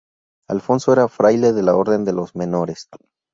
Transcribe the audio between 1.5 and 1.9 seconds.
de la